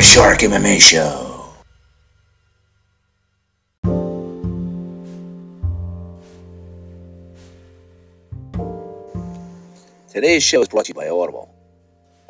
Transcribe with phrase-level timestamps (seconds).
[0.00, 1.26] The Shark MMA Show.
[10.08, 11.54] Today's show is brought to you by Audible.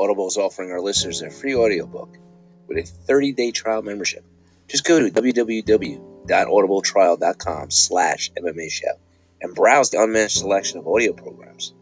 [0.00, 2.18] Audible is offering our listeners a free audiobook
[2.66, 4.24] with a 30-day trial membership.
[4.66, 8.98] Just go to www.audibletrial.com slash MMA show
[9.40, 11.72] and browse the unmatched selection of audio programs.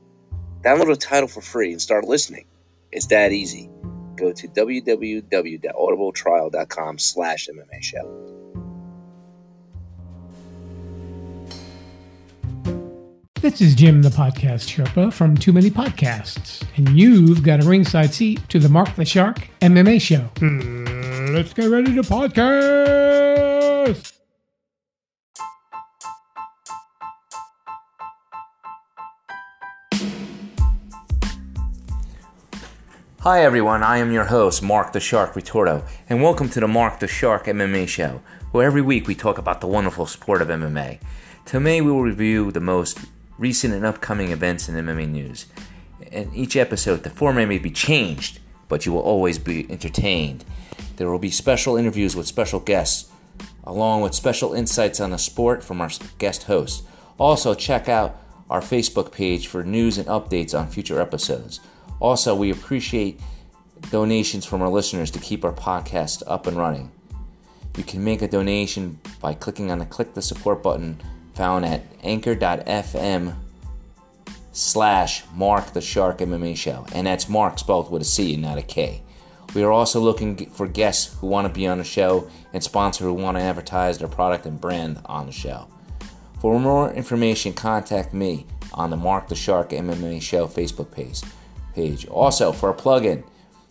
[0.61, 2.45] Download a title for free and start listening.
[2.93, 3.71] It's that easy.
[4.19, 8.35] Go to www.audibletrial.com slash MMA show.
[13.41, 18.13] This is Jim, the podcast Sherpa from Too Many Podcasts, and you've got a ringside
[18.13, 20.29] seat to the Mark the Shark MMA show.
[20.39, 24.18] Hmm, let's get ready to podcast.
[33.29, 36.99] Hi everyone, I am your host, Mark the Shark Retorto, and welcome to the Mark
[36.99, 40.99] the Shark MMA show, where every week we talk about the wonderful sport of MMA.
[41.45, 43.01] Today we will review the most
[43.37, 45.45] recent and upcoming events in MMA news.
[46.11, 50.47] In each episode, the format may be changed, but you will always be entertained.
[50.97, 53.11] There will be special interviews with special guests,
[53.63, 56.83] along with special insights on the sport from our guest hosts.
[57.19, 61.61] Also, check out our Facebook page for news and updates on future episodes.
[62.01, 63.21] Also, we appreciate
[63.91, 66.91] donations from our listeners to keep our podcast up and running.
[67.77, 71.01] You can make a donation by clicking on the click the support button
[71.35, 73.37] found at anchor.fm
[74.53, 76.87] slash Mark the Shark MMA show.
[76.93, 79.03] And that's Mark spelled with a C and not a K.
[79.55, 83.05] We are also looking for guests who want to be on the show and sponsors
[83.05, 85.69] who want to advertise their product and brand on the show.
[86.41, 91.23] For more information, contact me on the Mark the Shark MMA show Facebook page
[91.79, 92.07] page.
[92.09, 93.23] Also, for a plug-in,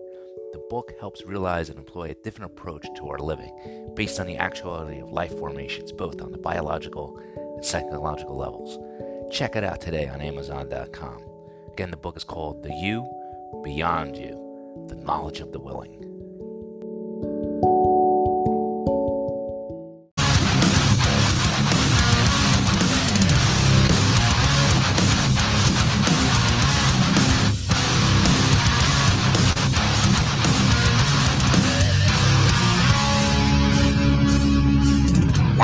[0.54, 4.38] The book helps realize and employ a different approach to our living based on the
[4.38, 8.78] actuality of life formations, both on the biological and psychological levels.
[9.30, 11.20] Check it out today on Amazon.com.
[11.74, 13.06] Again, the book is called The You
[13.62, 16.06] Beyond You The Knowledge of the Willing.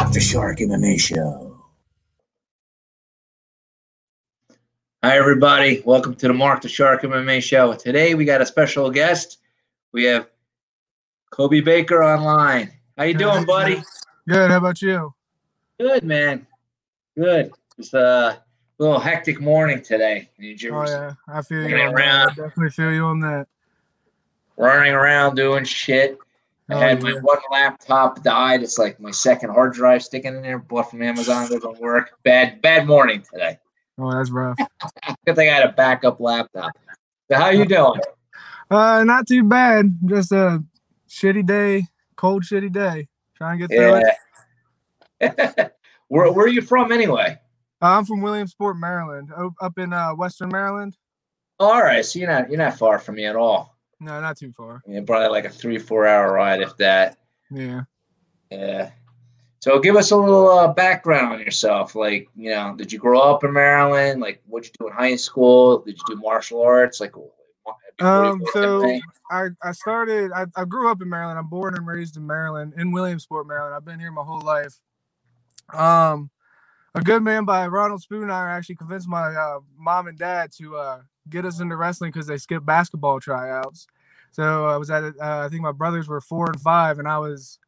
[0.02, 1.56] Mark the Shark MMA Show.
[5.04, 5.80] Hi, everybody.
[5.86, 7.74] Welcome to the Mark the Shark MMA Show.
[7.74, 9.38] Today we got a special guest.
[9.92, 10.26] We have
[11.30, 12.72] Kobe Baker online.
[12.98, 13.80] How you doing, buddy?
[14.26, 14.50] Good.
[14.50, 15.14] How about you?
[15.78, 16.48] Good, man.
[17.16, 17.52] Good.
[17.78, 18.42] It's a
[18.78, 20.74] little hectic morning today in New Jersey.
[20.94, 21.76] Oh yeah, I feel you.
[21.76, 22.02] Running On that.
[22.02, 22.28] I around.
[22.30, 23.46] definitely feel you on that.
[24.56, 26.18] Running around doing shit.
[26.70, 28.62] I Oh, had my one laptop died.
[28.62, 30.58] It's like my second hard drive sticking in there.
[30.58, 31.48] Bought from Amazon.
[31.50, 32.12] Doesn't work.
[32.24, 33.58] Bad, bad morning today.
[33.98, 34.56] Oh, that's rough.
[35.26, 36.72] Good thing I had a backup laptop.
[37.30, 38.00] So how you doing?
[38.70, 39.98] Uh, not too bad.
[40.06, 40.64] Just a
[41.08, 41.84] shitty day,
[42.16, 43.08] cold, shitty day.
[43.36, 44.02] Trying to get through
[45.20, 45.72] it.
[46.08, 47.38] Where Where are you from anyway?
[47.82, 49.30] Uh, I'm from Williamsport, Maryland,
[49.60, 50.96] up in uh, Western Maryland.
[51.58, 53.76] All right, so you're not you're not far from me at all.
[54.02, 54.82] No, not too far.
[54.86, 57.18] Yeah, probably like a three four hour ride if that.
[57.52, 57.82] Yeah.
[58.50, 58.90] Yeah.
[59.60, 61.94] So give us a little uh, background on yourself.
[61.94, 64.20] Like, you know, did you grow up in Maryland?
[64.20, 65.78] Like, what'd you do in high school?
[65.78, 67.00] Did you do martial arts?
[67.00, 67.14] Like,
[68.00, 68.98] Um, so
[69.30, 71.38] I, I started, I, I grew up in Maryland.
[71.38, 73.76] I'm born and raised in Maryland, in Williamsport, Maryland.
[73.76, 74.74] I've been here my whole life.
[75.72, 76.28] Um,
[76.96, 78.30] a good man by Ronald Spoon.
[78.30, 82.26] I actually convinced my uh, mom and dad to uh, get us into wrestling because
[82.26, 83.86] they skipped basketball tryouts.
[84.30, 87.18] So I was at, uh, I think my brothers were four and five, and I
[87.18, 87.58] was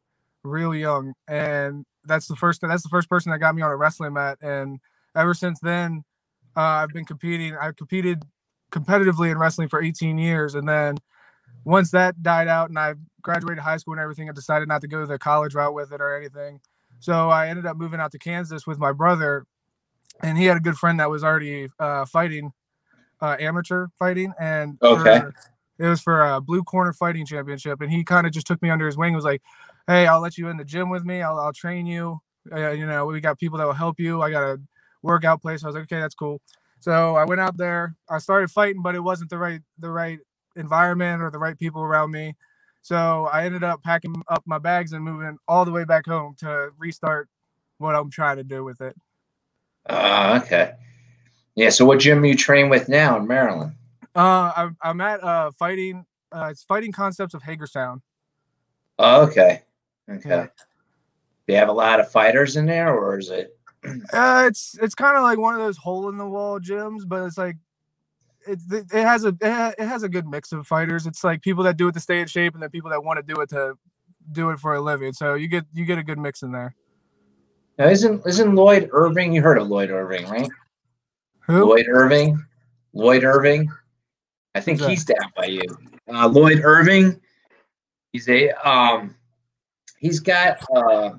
[0.43, 1.15] real young.
[1.29, 4.39] And that's the first, that's the first person that got me on a wrestling mat.
[4.41, 4.81] And
[5.15, 6.05] ever since then,
[6.57, 7.57] uh, I've been competing.
[7.57, 8.23] I competed
[8.73, 10.99] competitively in wrestling for 18 years, and then
[11.65, 14.89] once that died out and I graduated high school and everything, I decided not to
[14.89, 16.61] go the college route with it or anything.
[17.01, 19.47] So I ended up moving out to Kansas with my brother,
[20.23, 22.53] and he had a good friend that was already uh, fighting,
[23.21, 25.21] uh, amateur fighting, and okay.
[25.21, 25.35] For,
[25.79, 28.71] it was for a blue corner fighting championship, and he kind of just took me
[28.71, 29.15] under his wing.
[29.15, 29.43] Was like,
[29.87, 31.23] "Hey, I'll let you in the gym with me.
[31.23, 32.21] I'll, I'll train you.
[32.53, 34.23] Uh, you know, we got people that will help you.
[34.23, 34.61] I got a
[35.03, 36.41] workout place." I was like, "Okay, that's cool."
[36.81, 37.97] So I went out there.
[38.09, 40.19] I started fighting, but it wasn't the right the right
[40.57, 42.35] environment or the right people around me.
[42.83, 46.35] So I ended up packing up my bags and moving all the way back home
[46.41, 47.29] to restart
[47.79, 48.95] what I'm trying to do with it.
[49.89, 50.75] Uh, okay.
[51.55, 51.71] Yeah.
[51.71, 53.75] So what gym you train with now in Maryland?
[54.15, 56.05] Uh, I'm, I'm at uh fighting.
[56.33, 58.03] Uh, it's fighting concepts of Hagerstown.
[58.99, 59.63] Oh, okay.
[60.11, 60.29] Okay.
[60.29, 60.47] Yeah.
[61.47, 63.57] Do you have a lot of fighters in there, or is it?
[64.13, 67.23] Uh, it's it's kind of like one of those hole in the wall gyms, but
[67.25, 67.57] it's like
[68.47, 71.07] it, it has a it has a good mix of fighters.
[71.07, 73.19] It's like people that do it to stay in shape, and then people that want
[73.19, 73.75] to do it to
[74.33, 75.13] do it for a living.
[75.13, 76.75] So you get you get a good mix in there.
[77.79, 79.33] Now, isn't isn't Lloyd Irvin?
[79.33, 80.49] You heard of Lloyd Irvin, right?
[81.47, 81.67] Who?
[81.67, 82.45] Lloyd Irvin.
[82.93, 83.69] Lloyd Irvin.
[84.55, 85.63] I think he's down by you.
[86.13, 87.21] Uh, Lloyd Irvin.
[88.13, 89.15] He's a um.
[89.99, 91.13] He's got uh.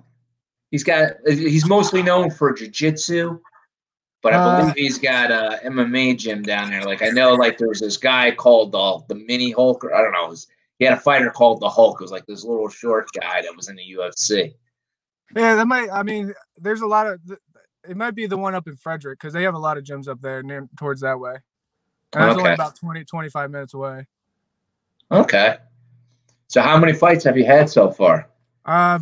[0.72, 1.14] He's got.
[1.28, 3.40] He's mostly known for jujitsu
[4.26, 6.82] but I uh, believe he's got a MMA gym down there.
[6.82, 10.02] Like I know, like there was this guy called the the Mini Hulk, or I
[10.02, 10.30] don't know.
[10.30, 10.48] Was,
[10.80, 12.02] he had a fighter called the Hulk.
[12.02, 14.56] It was like this little short guy that was in the UFC.
[15.36, 15.92] Yeah, that might.
[15.92, 17.20] I mean, there's a lot of.
[17.88, 20.08] It might be the one up in Frederick because they have a lot of gyms
[20.08, 21.36] up there near towards that way.
[22.14, 22.42] And that's okay.
[22.42, 24.08] only about 20, 25 minutes away.
[25.12, 25.58] Okay.
[26.48, 28.30] So how many fights have you had so far?
[28.66, 29.00] Uh,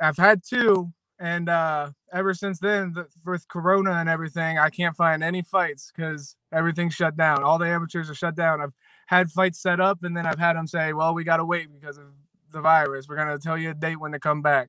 [0.00, 4.96] I've had two, and uh, ever since then, the, with Corona and everything, I can't
[4.96, 7.42] find any fights because everything's shut down.
[7.42, 8.60] All the amateurs are shut down.
[8.60, 8.74] I've
[9.06, 11.72] had fights set up, and then I've had them say, "Well, we got to wait
[11.72, 12.06] because of
[12.52, 13.08] the virus.
[13.08, 14.68] We're gonna tell you a date when to come back."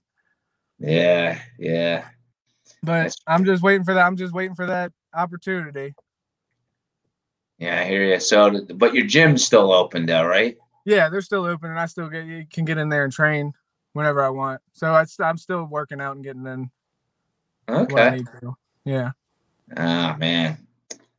[0.80, 2.06] Yeah, yeah.
[2.84, 4.06] But I'm just waiting for that.
[4.06, 5.96] I'm just waiting for that opportunity.
[7.58, 8.20] Yeah, I hear you.
[8.20, 10.58] So, but your gym's still open, though, right?
[10.86, 13.54] Yeah, they're still open, and I still get You can get in there and train
[13.94, 14.62] whenever I want.
[14.74, 16.70] So I, I'm still working out and getting in.
[17.68, 18.24] Okay.
[18.86, 19.12] Yeah.
[19.76, 20.58] Oh man.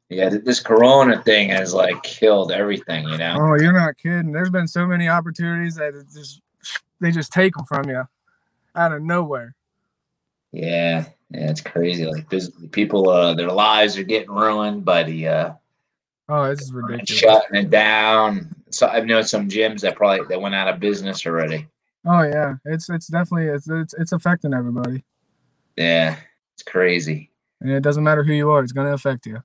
[0.08, 3.36] Yeah, this Corona thing has like killed everything, you know.
[3.38, 4.32] Oh, you're not kidding.
[4.32, 6.40] There's been so many opportunities that just
[7.00, 8.04] they just take them from you
[8.74, 9.54] out of nowhere.
[10.52, 12.06] Yeah, yeah, it's crazy.
[12.06, 15.28] Like this, people, uh, their lives are getting ruined by the.
[15.28, 15.52] Uh,
[16.28, 17.08] oh, this is ridiculous.
[17.08, 18.54] Shutting it down.
[18.70, 21.66] So I've known some gyms that probably that went out of business already.
[22.06, 25.04] Oh yeah, it's it's definitely it's it's, it's affecting everybody.
[25.76, 26.16] Yeah,
[26.54, 27.30] it's crazy.
[27.60, 29.42] And it doesn't matter who you are; it's going to affect you.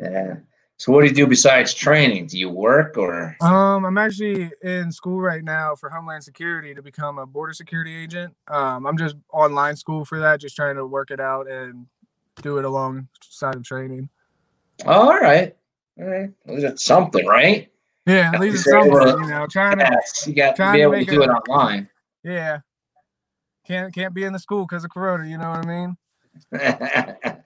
[0.00, 0.36] Yeah.
[0.78, 2.26] So what do you do besides training?
[2.26, 3.36] Do you work or?
[3.40, 7.94] Um, I'm actually in school right now for Homeland Security to become a border security
[7.94, 8.34] agent.
[8.48, 11.86] Um, I'm just online school for that, just trying to work it out and
[12.42, 14.08] do it alongside of training.
[14.84, 15.54] Oh, all right,
[16.00, 16.30] all right.
[16.46, 17.70] That's something, right?
[18.06, 20.94] Yeah, at least it's something, you know, trying to yes, you got to be able
[20.94, 21.88] to, to do it, it online.
[22.24, 22.58] Yeah.
[23.66, 25.96] Can't can't be in the school because of corona, you know what I mean?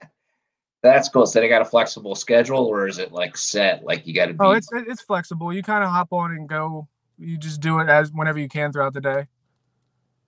[0.83, 1.25] That's cool.
[1.25, 3.83] So they got a flexible schedule or is it like set?
[3.83, 5.51] Like you gotta oh, be Oh, it's it's flexible.
[5.51, 6.87] You kind of hop on and go.
[7.17, 9.27] You just do it as whenever you can throughout the day.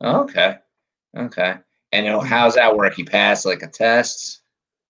[0.04, 0.58] Okay.
[1.18, 1.56] Okay.
[1.92, 2.98] And you know, how's that work?
[2.98, 4.42] You pass like a test?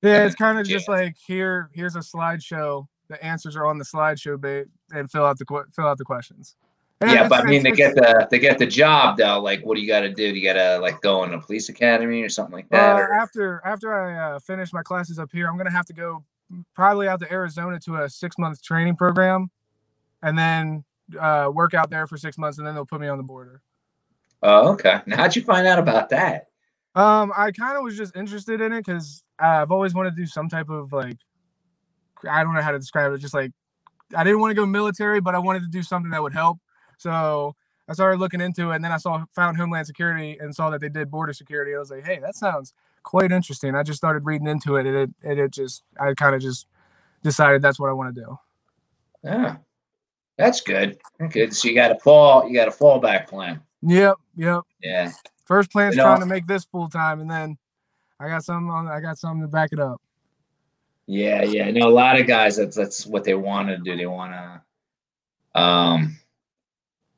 [0.02, 3.84] Yeah, it's kind of just like here, here's a slideshow the answers are on the
[3.84, 6.56] slideshow bit and fill out the fill out the questions.
[7.02, 9.40] And yeah, but I mean, they get the they get the job though.
[9.40, 10.34] Like, what do you got to do?
[10.34, 12.96] Do you got to like go in a police academy or something like that?
[12.98, 16.26] Uh, after after I uh, finish my classes up here, I'm gonna have to go
[16.76, 19.50] probably out to Arizona to a six month training program,
[20.22, 20.84] and then
[21.18, 23.62] uh, work out there for six months, and then they'll put me on the border.
[24.44, 25.02] Oh, okay.
[25.06, 26.48] Now, how'd you find out about that?
[26.96, 30.26] Um, I kind of was just interested in it because I've always wanted to do
[30.26, 31.18] some type of like
[32.30, 33.20] I don't know how to describe it.
[33.20, 33.52] Just like
[34.16, 36.60] I didn't want to go military, but I wanted to do something that would help.
[37.00, 37.56] So
[37.88, 40.82] I started looking into it, and then I saw found Homeland Security and saw that
[40.82, 41.74] they did border security.
[41.76, 43.74] I was like, hey, that sounds quite interesting.
[43.74, 46.68] I just started reading into it, and it it, it just I kind of just
[47.24, 48.38] decided that's what I want to do.
[49.24, 49.56] Yeah,
[50.38, 50.98] That's good.
[51.32, 51.54] Good.
[51.56, 52.48] So you got a fall.
[52.48, 53.60] You got a fallback plan.
[53.82, 54.62] Yep, yep.
[54.82, 55.12] Yeah.
[55.46, 57.58] First plan's You know- trying to make this full time, and then
[58.20, 58.88] I got something on.
[58.88, 60.02] I got something to back it up.
[61.08, 61.66] Yeah, yeah.
[61.66, 62.58] I know a lot of guys.
[62.58, 63.96] That's that's what they want to do.
[63.96, 66.19] They want to um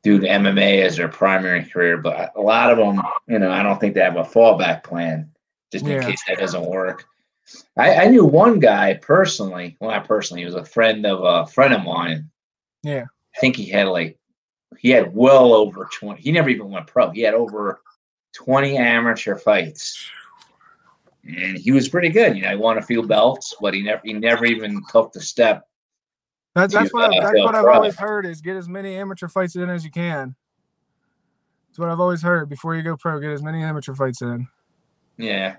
[0.04, 3.62] do the MMA as their primary career, but a lot of them, you know, I
[3.62, 5.30] don't think they have a fallback plan
[5.72, 6.02] just in Yeah.
[6.10, 7.06] case that doesn't work.
[7.78, 9.78] I, I knew one guy personally.
[9.80, 10.42] Well, not personally.
[10.42, 12.30] He was a friend of a friend of mine.
[12.84, 13.06] Yeah.
[13.36, 14.18] I think he had like
[14.78, 16.22] he had well over twenty.
[16.22, 17.10] He never even went pro.
[17.12, 17.82] He had over
[18.34, 20.10] twenty amateur fights
[21.26, 22.36] and he was pretty good.
[22.36, 25.22] You know, he won a few belts, but he never he never even took the
[25.22, 25.68] step.
[26.56, 29.56] That, that's what I, that's what I've always heard is get as many amateur fights
[29.56, 30.36] in as you can.
[31.70, 32.50] That's what I've always heard.
[32.50, 34.48] Before you go pro, get as many amateur fights in.
[35.18, 35.56] Yeah,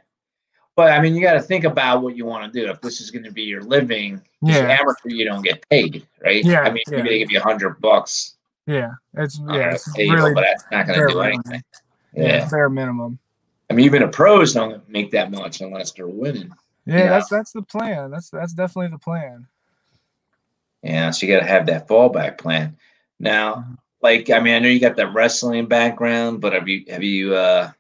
[0.77, 2.71] but I mean, you got to think about what you want to do.
[2.71, 6.45] If this is going to be your living, Yeah, amateur, you don't get paid, right?
[6.45, 6.97] Yeah, I mean, yeah.
[6.99, 8.91] maybe they give you a hundred bucks yeah.
[9.15, 11.43] It's yeah, a it's table, really but that's not going to do minimum.
[11.47, 11.63] anything.
[12.15, 12.49] yeah, Yeah.
[12.49, 13.19] bare minimum.
[13.71, 16.53] I mean, even the pros don't make that much unless they're winning.
[16.87, 17.09] Yeah, Yeah.
[17.11, 18.11] that's that's the plan.
[18.11, 19.47] That's that's definitely the plan.
[20.83, 22.77] Yeah, so you got to have that fallback plan.
[23.21, 23.79] Now, Mhm.
[24.03, 27.35] like, I mean, I know you got that wrestling background, but have you have you
[27.35, 27.71] uh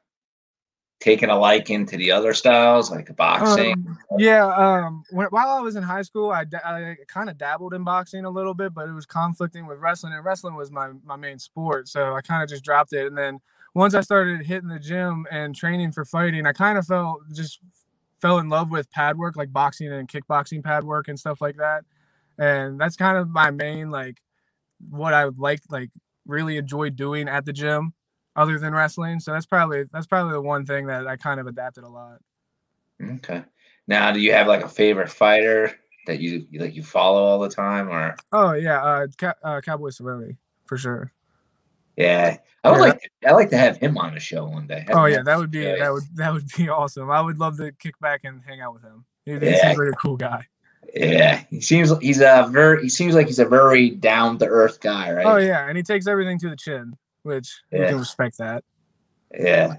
[1.00, 3.74] taken a liking to the other styles like boxing?
[3.74, 7.74] Um, yeah, um, when, while I was in high school, I, I kind of dabbled
[7.74, 10.90] in boxing a little bit, but it was conflicting with wrestling, and wrestling was my
[11.04, 13.08] my main sport, so I kind of just dropped it.
[13.08, 13.40] And then
[13.74, 17.58] once I started hitting the gym and training for fighting, I kind of felt just
[18.20, 21.56] fell in love with pad work, like boxing and kickboxing pad work and stuff like
[21.56, 21.84] that.
[22.38, 24.20] And that's kind of my main like
[24.90, 25.90] what I would like like
[26.26, 27.92] really enjoy doing at the gym
[28.36, 29.20] other than wrestling.
[29.20, 32.18] So that's probably that's probably the one thing that I kind of adapted a lot.
[33.02, 33.44] Okay.
[33.88, 35.72] Now, do you have like a favorite fighter
[36.06, 39.60] that you you- like you follow all the time, or Oh yeah, uh, Ca- uh
[39.60, 40.36] Cowboy Cerrone
[40.66, 41.12] for sure.
[41.96, 42.38] yeah?
[42.64, 42.82] I would Yeah.
[42.82, 44.84] like I like to have him on the show one day.
[44.86, 45.78] Have Oh yeah, that would be show.
[45.78, 47.10] that would that would be awesome.
[47.10, 49.04] I would love to kick back and hang out with him.
[49.24, 49.60] He, he Yeah.
[49.66, 50.46] seems like a cool guy.
[50.94, 54.80] Yeah, he seems he's a very he seems like he's a very down to earth
[54.80, 55.24] guy, right?
[55.26, 57.88] Oh yeah, and he takes everything to the chin, which you Yeah.
[57.88, 58.62] can respect that.
[59.38, 59.76] Yeah.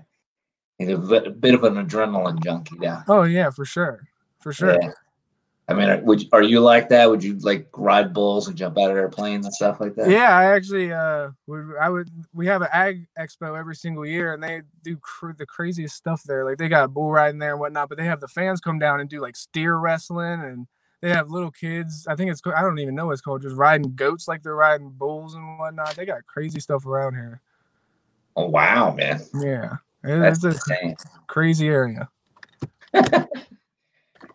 [0.79, 3.03] He's a bit, a bit of an adrenaline junkie now.
[3.07, 4.01] Oh yeah, for sure,
[4.39, 4.75] for sure.
[4.81, 4.91] Yeah.
[5.69, 7.09] I mean, would are you like that?
[7.09, 10.09] Would you like ride bulls and jump out of airplanes and stuff like that?
[10.09, 14.33] Yeah, I actually uh would I would we have an ag expo every single year
[14.33, 16.43] and they do cr- the craziest stuff there.
[16.43, 18.99] Like they got bull riding there and whatnot, but they have the fans come down
[18.99, 20.67] and do like steer wrestling and
[21.03, 22.07] they have little kids.
[22.07, 24.55] I think it's I don't even know what it's called, just riding goats like they're
[24.55, 25.97] riding bulls and whatnot.
[25.97, 27.41] They got crazy stuff around here.
[28.37, 30.95] Oh wow, man, Yeah, that's it's a insane.
[31.27, 32.07] crazy area.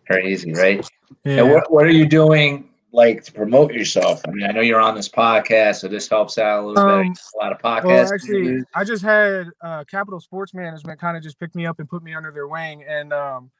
[0.07, 0.87] Crazy, right?
[1.23, 1.41] Yeah.
[1.41, 4.21] And what what are you doing like to promote yourself?
[4.27, 7.07] I mean, I know you're on this podcast, so this helps out a little bit.
[7.07, 7.85] Um, A lot of podcasts.
[7.85, 11.79] Well, actually, I just had uh, Capital Sports Management kind of just pick me up
[11.79, 13.51] and put me under their wing, and um,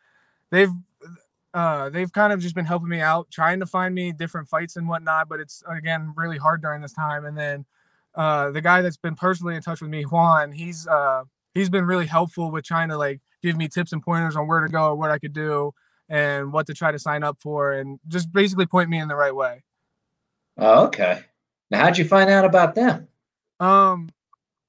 [0.51, 0.71] they've
[1.53, 4.75] uh, they've kind of just been helping me out, trying to find me different fights
[4.75, 5.29] and whatnot.
[5.29, 7.25] But it's again really hard during this time.
[7.25, 7.65] And then
[8.15, 11.85] uh, the guy that's been personally in touch with me, Juan, he's uh, he's been
[11.85, 14.93] really helpful with trying to like give me tips and pointers on where to go,
[14.95, 15.73] what I could do,
[16.07, 19.15] and what to try to sign up for, and just basically point me in the
[19.15, 19.63] right way.
[20.57, 21.21] oh, okay.
[21.71, 23.07] Now, how'd you find out about them?
[23.59, 24.09] Um,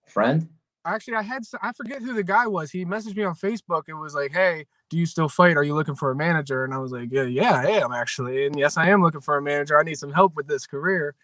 [0.06, 0.48] Friend?
[0.84, 4.00] Actually i had I forget who the guy was he messaged me on facebook and
[4.00, 6.78] was like hey do you still fight are you looking for a manager and i
[6.78, 9.78] was like yeah yeah i am actually and yes i am looking for a manager
[9.78, 11.14] i need some help with this career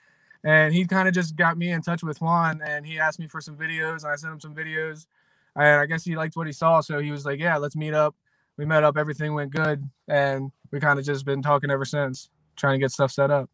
[0.45, 3.27] and he kind of just got me in touch with juan and he asked me
[3.27, 5.07] for some videos and i sent him some videos
[5.55, 7.95] and i guess he liked what he saw so he was like yeah let's meet
[7.95, 8.15] up
[8.57, 12.29] we met up everything went good and we kind of just been talking ever since
[12.57, 13.49] trying to get stuff set up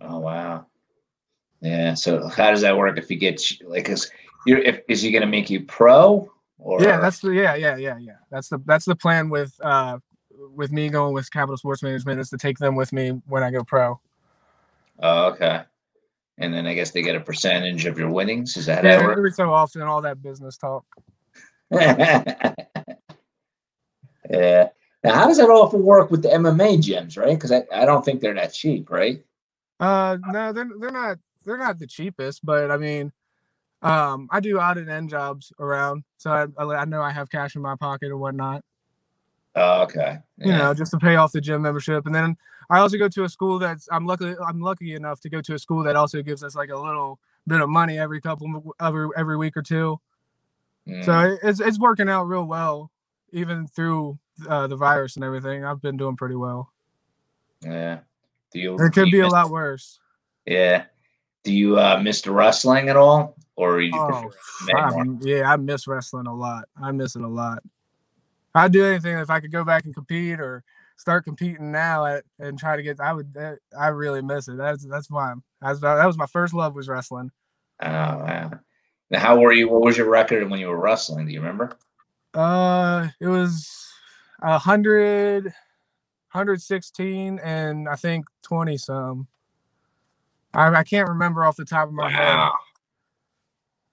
[0.00, 0.66] Oh wow.
[1.60, 1.94] Yeah.
[1.94, 4.10] So how does that work if you get like is
[4.46, 7.98] you're if is he gonna make you pro or yeah that's the yeah yeah yeah
[7.98, 9.98] yeah that's the that's the plan with uh
[10.54, 13.50] with me going with capital sports management is to take them with me when i
[13.50, 14.00] go pro
[15.00, 15.62] oh, okay.
[16.38, 18.58] And then I guess they get a percentage of your winnings.
[18.58, 20.84] Is that yeah how every so often all that business talk
[21.70, 22.54] yeah.
[24.30, 27.34] Now how does that often work with the MMA gyms, right?
[27.34, 29.24] Because I, I don't think they're that cheap, right?
[29.80, 33.12] uh no they're, they're not they're not the cheapest but i mean
[33.86, 37.54] um i do odd and end jobs around so I, I know i have cash
[37.56, 38.62] in my pocket and whatnot
[39.54, 40.18] Oh, okay.
[40.38, 42.36] you know just to pay off the gym membership and then
[42.68, 45.54] i also go to a school that's i'm lucky i'm lucky enough to go to
[45.54, 49.08] a school that also gives us like a little bit of money every couple every
[49.16, 49.98] every week or two
[50.88, 51.04] Mm.
[51.04, 52.92] So it's it's working out real well,
[53.32, 55.64] even through uh, the virus and everything.
[55.64, 56.70] I've been doing pretty well.
[57.60, 57.98] yeah.
[58.52, 58.76] Do you?
[58.78, 59.98] It could be a lot worse.
[60.46, 60.84] Yeah.
[61.46, 64.28] Do you uh, miss the wrestling at all, or you Oh,
[64.76, 66.64] I- yeah, I miss wrestling a lot.
[66.82, 67.62] I miss it a lot.
[68.52, 70.64] I'd do anything if I could go back and compete or
[70.96, 72.98] start competing now at, and try to get.
[72.98, 73.32] I would.
[73.34, 74.56] that- I really miss it.
[74.56, 75.28] That's that's why.
[75.28, 77.30] I'm- That's that was my first love was wrestling.
[77.80, 78.50] Oh, wow.
[79.10, 79.68] Now, how were you?
[79.68, 81.26] What was your record when you were wrestling?
[81.26, 81.78] Do you remember?
[82.34, 83.70] Uh, it was
[84.42, 85.44] a hundred,
[86.32, 89.28] 116 and I think 20 some.
[90.56, 92.50] I, I can't remember off the top of my head.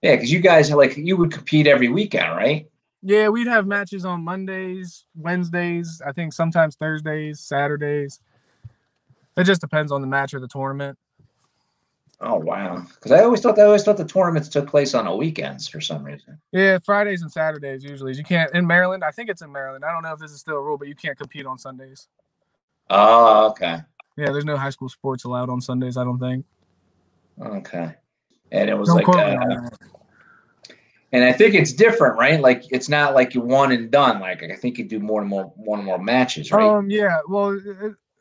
[0.01, 2.67] Yeah, because you guys like you would compete every weekend, right?
[3.01, 8.19] Yeah, we'd have matches on Mondays, Wednesdays, I think sometimes Thursdays, Saturdays.
[9.35, 10.97] It just depends on the match or the tournament.
[12.21, 12.85] Oh wow!
[12.95, 15.81] Because I always thought I always thought the tournaments took place on the weekends for
[15.81, 16.39] some reason.
[16.53, 18.13] Yeah, Fridays and Saturdays usually.
[18.13, 19.03] You can't in Maryland.
[19.03, 19.83] I think it's in Maryland.
[19.83, 22.07] I don't know if this is still a rule, but you can't compete on Sundays.
[22.89, 23.79] Oh, okay,
[24.15, 25.97] Yeah, there's no high school sports allowed on Sundays.
[25.97, 26.45] I don't think.
[27.41, 27.95] Okay.
[28.51, 29.69] And it was Don't like, uh,
[31.11, 32.39] and I think it's different, right?
[32.39, 34.19] Like it's not like you one and done.
[34.19, 36.63] Like I think you do more and more, one and more matches, right?
[36.63, 37.19] Um, yeah.
[37.27, 37.59] Well,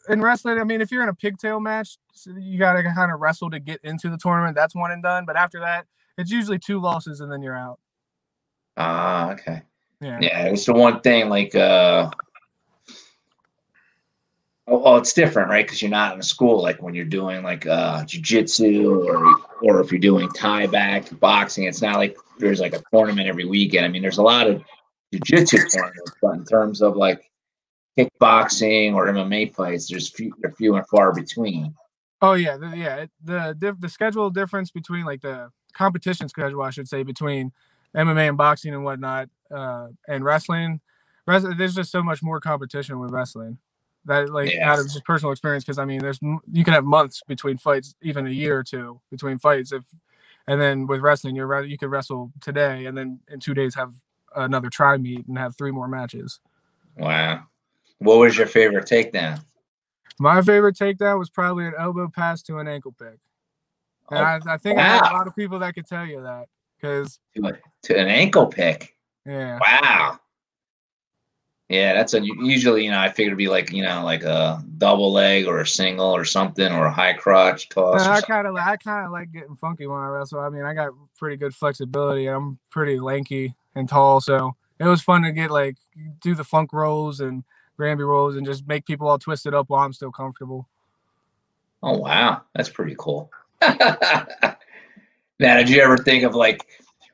[0.08, 3.20] in wrestling, I mean, if you're in a pigtail match, you got to kind of
[3.20, 4.54] wrestle to get into the tournament.
[4.54, 5.24] That's one and done.
[5.24, 5.86] But after that,
[6.18, 7.78] it's usually two losses and then you're out.
[8.76, 9.62] Ah, okay.
[10.00, 10.18] Yeah.
[10.20, 12.10] Yeah, it's the one thing like uh
[14.68, 15.66] oh, well, it's different, right?
[15.66, 19.80] Because you're not in a school like when you're doing like uh jujitsu or or
[19.80, 23.84] if you're doing tie back boxing, it's not like there's like a tournament every weekend.
[23.84, 24.62] I mean, there's a lot of
[25.14, 27.30] jujitsu tournaments, but in terms of like
[27.98, 31.74] kickboxing or MMA fights, there's few they're few and far between.
[32.20, 32.96] Oh yeah, the, yeah.
[32.96, 37.52] it- The the schedule difference between like the competition schedule, I should say, between
[37.96, 40.80] MMA and boxing and whatnot, uh, and wrestling.
[41.26, 43.58] Res- there's just so much more competition with wrestling.
[44.06, 44.72] That like Yeah.
[44.72, 47.94] out of just personal experience, because I mean, there's you can have months between fights,
[48.02, 49.70] even a year or two between fights.
[49.72, 49.84] If
[50.48, 53.74] and then with wrestling, you're re- you could wrestle today, and then in two days
[53.76, 53.92] have
[54.34, 56.40] another tri-meet and have three more matches.
[56.98, 57.44] Wow.
[57.98, 59.40] What was your favorite takedown?
[60.18, 63.18] My favorite takedown was probably an elbow pass to an ankle pick.
[64.10, 64.98] And Oh, I, I think wow.
[64.98, 66.48] a lot of people that could tell you that
[66.80, 68.96] because to, to an ankle pick.
[69.24, 70.18] yeah, Wow.
[71.72, 74.62] Yeah, that's a usually you know I figure it'd be like you know like a
[74.76, 78.02] double leg or a single or something or a high crotch toss.
[78.02, 80.40] I kind of I kind of like getting funky when I wrestle.
[80.40, 82.26] I mean, I got pretty good flexibility.
[82.26, 85.78] I'm pretty lanky and tall, so it was fun to get like
[86.20, 87.42] do the funk rolls and
[87.78, 90.68] Granby rolls and just make people all twisted up while I'm still comfortable.
[91.82, 93.30] Oh wow, that's pretty cool.
[93.62, 94.56] now,
[95.40, 96.66] did you ever think of like?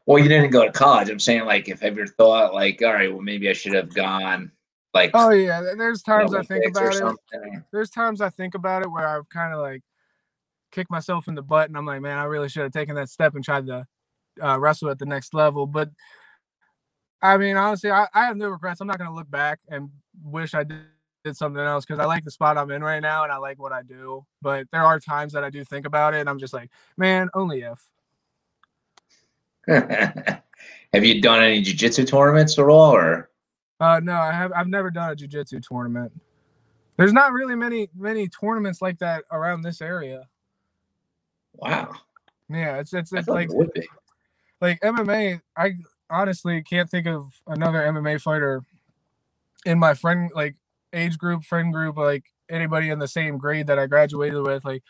[0.08, 1.10] Well, you didn't go to college.
[1.10, 4.50] I'm saying like, if you thought like, all right, well maybe I should have gone
[4.94, 5.10] like.
[5.12, 6.96] Oh yeah, there's times I think about it.
[6.96, 7.62] something.
[7.72, 9.82] there's times I think about it where I've kind of like
[10.72, 13.10] kicked myself in the butt, and I'm like, man, I really should have taken that
[13.10, 13.86] step and tried to
[14.42, 15.66] uh, wrestle at the next level.
[15.66, 15.90] But
[17.20, 18.80] I mean, honestly, I, I have no regrets.
[18.80, 19.90] I'm not gonna look back and
[20.24, 20.86] wish I did,
[21.22, 23.58] did something else because I like the spot I'm in right now and I like
[23.58, 24.24] what I do.
[24.40, 27.28] But there are times that I do think about it, and I'm just like, man,
[27.34, 27.78] only if.
[30.92, 33.28] have you done any jiu-jitsu tournaments at all, or?
[33.80, 34.52] Uh, no, I have.
[34.52, 36.12] I've never done a jujitsu tournament.
[36.96, 40.26] There's not really many many tournaments like that around this area.
[41.54, 41.92] Wow,
[42.48, 43.88] Yeah, it's it's, it's like be.
[44.60, 45.74] like MMA, I
[46.10, 48.62] honestly can't think of another MMA fighter
[49.64, 50.56] in my friend like
[50.92, 54.64] age group, friend group, like anybody in the same grade that I graduated with.
[54.64, 54.82] Like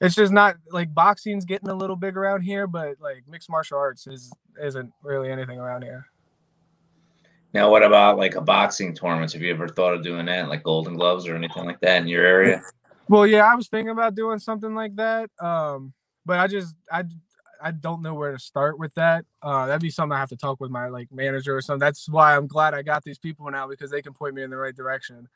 [0.00, 3.78] it's just not like boxing's getting a little big around here, but like mixed martial
[3.78, 6.06] arts is isn't really anything around here.
[7.52, 9.32] Now, what about like a boxing tournaments?
[9.32, 12.08] Have you ever thought of doing that, like Golden Gloves or anything like that in
[12.08, 12.62] your area?
[13.08, 15.30] Well, yeah, I was thinking about doing something like that.
[15.40, 15.94] Um,
[16.26, 17.04] but I just I
[17.62, 19.24] I don't know where to start with that.
[19.42, 21.80] Uh, that'd be something I have to talk with my like manager or something.
[21.80, 24.50] That's why I'm glad I got these people now because they can point me in
[24.50, 25.28] the right direction.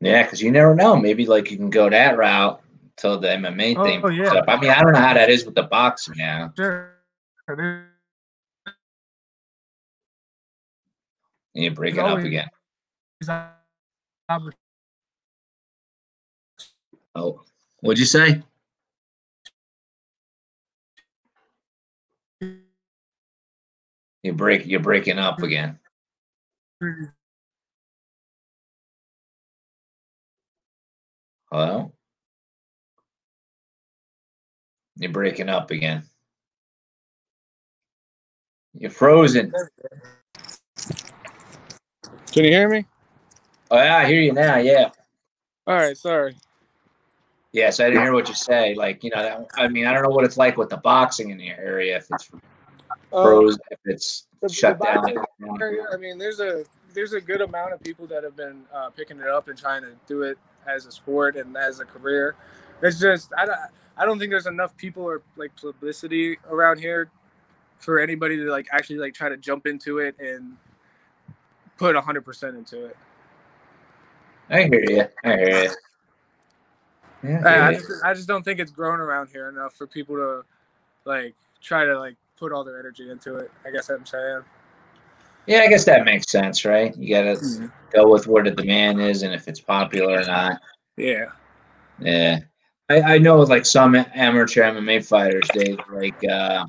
[0.00, 0.96] Yeah, because you never know.
[0.96, 2.62] Maybe like you can go that route
[2.96, 4.00] till the MMA Oh, thing.
[4.02, 4.42] oh, yeah.
[4.48, 6.52] I mean, I don't know how that is with the boxing now.
[6.56, 6.94] Sure.
[7.46, 7.86] There's
[11.54, 12.48] You break it up again.
[17.14, 17.42] Oh,
[17.80, 18.42] what'd you say?
[24.22, 24.66] You break.
[24.66, 25.78] You're breaking up again.
[31.50, 31.92] Hello.
[34.96, 36.04] You're breaking up again.
[38.74, 39.52] You're frozen.
[42.32, 42.86] Can you hear me?
[43.70, 44.56] Oh yeah, I hear you now.
[44.56, 44.90] Yeah.
[45.66, 46.36] All right, sorry.
[47.52, 48.74] Yes, I didn't hear what you say.
[48.74, 51.30] Like, you know, that, I mean, I don't know what it's like with the boxing
[51.30, 51.96] in your area.
[51.96, 52.30] If it's
[53.12, 55.60] Uh, frozen, if it's the- shut the down.
[55.60, 58.90] area, I mean, there's a there's a good amount of people that have been uh,
[58.90, 62.36] picking it up and trying to do it as a sport and as a career.
[62.82, 63.58] It's just I don't
[63.96, 67.10] I don't think there's enough people or like publicity around here
[67.76, 70.56] for anybody to like actually like try to jump into it and
[71.76, 72.96] put hundred percent into it.
[74.48, 75.04] I hear you.
[75.24, 75.70] I hear you.
[77.22, 77.78] Yeah, I, I I hear you.
[77.78, 80.42] just I just don't think it's grown around here enough for people to
[81.04, 83.50] like try to like put all their energy into it.
[83.66, 84.42] I guess I'm saying.
[85.46, 86.96] Yeah, I guess that makes sense, right?
[86.96, 90.60] You gotta go with where the demand is and if it's popular or not.
[90.96, 91.26] Yeah.
[91.98, 92.40] Yeah.
[92.88, 96.66] I, I know like some amateur MMA fighters, they like uh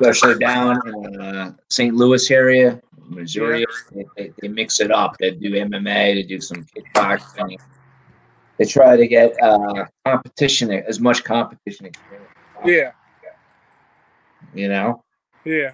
[0.00, 1.94] especially down in uh, St.
[1.94, 5.16] Louis area, Missouri, they, they, they mix it up.
[5.18, 7.56] They do MMA, they do some kickboxing.
[8.58, 12.30] They try to get uh competition as much competition experience,
[12.64, 12.92] Yeah.
[14.54, 15.02] you know.
[15.44, 15.72] Yeah.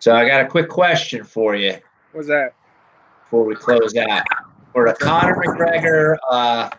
[0.00, 1.76] So I got a quick question for you
[2.12, 2.54] What's that?
[3.24, 4.24] before we close out.
[4.72, 6.70] For the Conor McGregor uh,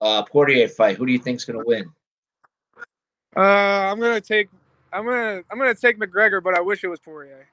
[0.00, 1.90] uh, Poirier fight, who do you think's gonna win?
[3.36, 4.48] Uh, I'm gonna take.
[4.92, 5.42] I'm gonna.
[5.50, 7.48] I'm gonna take McGregor, but I wish it was Poirier.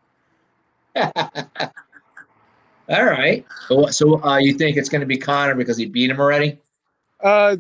[0.95, 3.45] All right.
[3.67, 6.60] So, so uh, you think it's gonna be Conor because he beat him already?
[7.22, 7.58] Uh,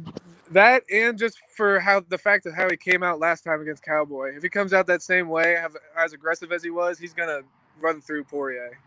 [0.51, 3.83] that and just for how the fact of how he came out last time against
[3.83, 4.35] Cowboy.
[4.35, 7.41] If he comes out that same way, have, as aggressive as he was, he's gonna
[7.79, 8.77] run through Poirier.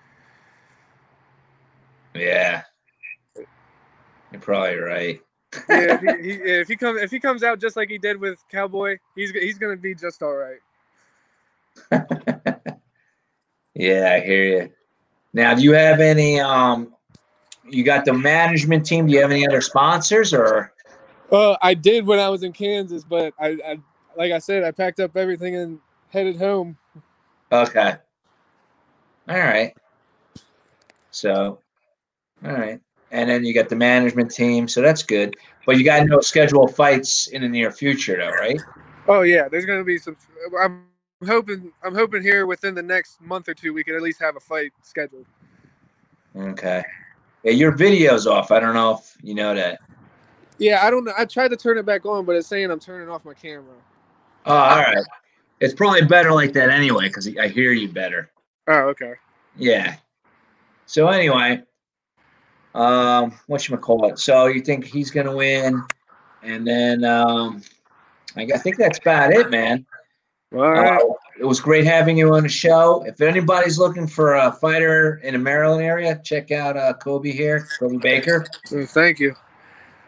[2.15, 2.63] Yeah.
[3.37, 5.21] You're probably right.
[5.69, 8.19] Yeah, if he, he, if he comes if he comes out just like he did
[8.19, 10.59] with Cowboy, he's he's gonna be just all right.
[13.75, 14.73] yeah, I hear you.
[15.33, 16.41] Now, do you have any?
[16.41, 16.95] Um,
[17.69, 19.07] you got the management team.
[19.07, 20.72] Do you have any other sponsors or?
[21.33, 23.79] Uh, I did when I was in Kansas, but I, I
[24.17, 25.79] like I said, I packed up everything and
[26.11, 26.77] headed home.
[27.51, 27.95] Okay.
[29.29, 29.75] All right.
[31.11, 31.59] So,
[32.45, 32.81] all right.
[33.11, 35.37] And then you got the management team, so that's good.
[35.65, 38.61] But you got no scheduled fights in the near future, though, right?
[39.09, 40.17] Oh yeah, there's gonna be some.
[40.61, 40.85] I'm
[41.27, 41.73] hoping.
[41.83, 44.41] I'm hoping here within the next month or two we can at least have a
[44.41, 45.27] fight scheduled.
[46.37, 46.83] Okay.
[47.43, 48.51] Yeah, your video's off.
[48.51, 49.81] I don't know if you know that.
[50.63, 51.13] Yeah, I don't know.
[51.19, 53.75] I tried to turn it back on, but it's saying I'm turning off my camera.
[54.47, 54.97] Oh, all right.
[55.59, 58.31] It's probably better like that anyway, because I hear you better.
[58.69, 59.15] Oh, okay.
[59.57, 59.97] Yeah.
[60.87, 61.65] So anyway,
[62.77, 64.21] um, what you call it?
[64.21, 65.83] So you think he's gonna win,
[66.45, 67.63] and then um,
[68.37, 69.85] I, I think that's about it, man.
[70.55, 71.03] All right.
[71.03, 71.07] Uh,
[71.41, 73.03] it was great having you on the show.
[73.05, 77.67] If anybody's looking for a fighter in the Maryland area, check out uh, Kobe here,
[77.81, 78.47] Kobe Baker.
[78.67, 79.35] Mm, Thank you.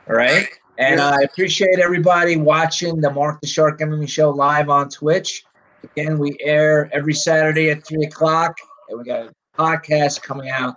[0.08, 0.46] All right.
[0.78, 1.10] And Yeah.
[1.10, 5.44] I appreciate everybody watching the Mark the Shark MMA show live on Twitch.
[5.82, 8.54] Again, we air every Saturday at three o'clock,
[8.88, 10.74] and we got a podcast coming out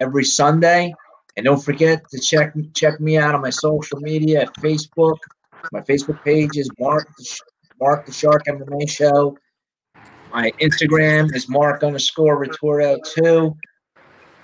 [0.00, 0.92] every Sunday.
[1.36, 5.16] And don't forget to check check me out on my social media at Facebook.
[5.72, 7.40] My Facebook page is Mark the, Sh-
[7.80, 9.36] Mark the Shark MMA Show.
[10.32, 13.54] My Instagram is Mark underscore Retorto two,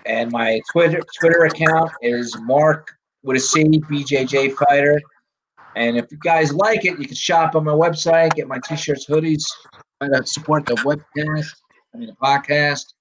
[0.05, 5.01] and my Twitter Twitter account is Mark with a C, BJJ Fighter.
[5.77, 9.07] And if you guys like it, you can shop on my website, get my t-shirts,
[9.07, 9.43] hoodies,
[10.01, 11.49] try to support the webcast,
[11.95, 12.93] I mean the podcast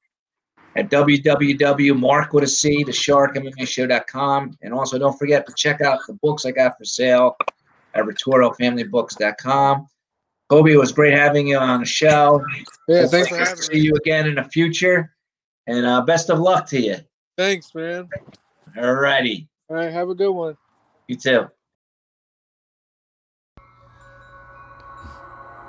[0.75, 4.57] at www.mark with a C, the shark MMA show.com.
[4.61, 7.35] And also don't forget to check out the books I got for sale
[7.93, 9.87] at retortofamilybooks.com.
[10.49, 12.43] Kobe, it was great having you on the show.
[12.87, 13.79] Yeah, thanks for having See me.
[13.81, 15.13] you again in the future.
[15.67, 16.97] And uh, best of luck to you.
[17.37, 18.09] Thanks, man.
[18.77, 19.47] All righty.
[19.71, 20.57] All right, have a good one.
[21.07, 21.47] You too.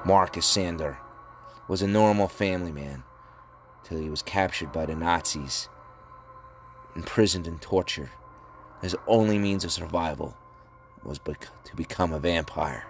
[0.05, 0.99] Marcus Sander
[1.69, 3.05] was a normal family man
[3.85, 5.69] till he was captured by the Nazis,
[6.97, 8.11] imprisoned and tortured.
[8.81, 10.37] His only means of survival
[11.05, 12.85] was bec- to become a vampire.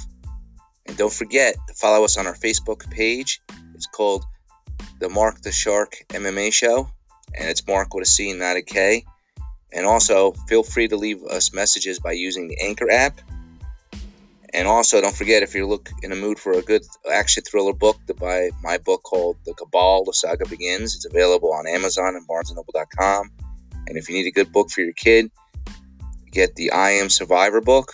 [0.90, 3.44] And don't forget to follow us on our Facebook page.
[3.76, 4.26] It's called
[4.98, 6.90] the Mark the Shark MMA Show,
[7.32, 9.06] and it's Mark with a C, not a K.
[9.72, 13.22] And also, feel free to leave us messages by using the Anchor app.
[14.52, 17.74] And also, don't forget if you're look in a mood for a good action thriller
[17.74, 20.96] book, to buy my book called The Cabal: The Saga Begins.
[20.96, 23.30] It's available on Amazon and BarnesandNoble.com.
[23.86, 25.30] And if you need a good book for your kid,
[26.32, 27.94] get the I Am Survivor book